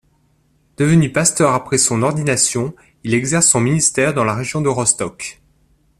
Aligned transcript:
Devenu 0.77 1.11
pasteur 1.11 1.53
après 1.53 1.77
son 1.77 2.01
ordination, 2.01 2.73
il 3.03 3.13
exerce 3.13 3.47
son 3.49 3.61
ministère 3.61 4.15
dans 4.15 4.23
la 4.23 4.33
région 4.33 4.59
de 4.59 4.67
Rostock. 4.67 5.39